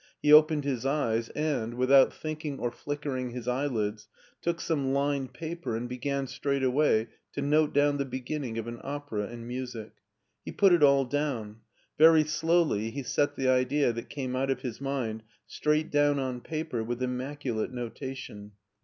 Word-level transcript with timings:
He 0.19 0.33
opened 0.33 0.63
his 0.63 0.83
eyes 0.83 1.29
and, 1.35 1.75
without 1.75 2.11
thinking 2.11 2.57
or 2.57 2.71
flickering 2.71 3.29
his 3.29 3.47
eyelids, 3.47 4.07
took 4.41 4.59
some 4.59 4.93
lined 4.93 5.31
paper 5.35 5.75
and 5.75 5.87
began 5.87 6.25
straight 6.25 6.63
away 6.63 7.09
to 7.33 7.41
note 7.43 7.71
down 7.71 7.97
the 7.97 8.05
beginning 8.05 8.57
of 8.57 8.65
an 8.65 8.79
opera 8.81 9.29
in 9.29 9.45
music 9.47 9.91
He 10.43 10.51
put 10.53 10.73
it 10.73 10.81
all 10.81 11.05
down. 11.05 11.57
Very 11.99 12.23
slowly 12.23 12.89
he 12.89 13.03
set 13.03 13.35
the 13.35 13.47
idea 13.49 13.93
that 13.93 14.09
came 14.09 14.35
out 14.35 14.49
of 14.49 14.61
his 14.61 14.81
mind 14.81 15.21
straight 15.45 15.91
down 15.91 16.17
on 16.17 16.41
paper 16.41 16.83
with 16.83 16.99
immacu 16.99 17.55
late 17.55 17.71
notation. 17.71 18.53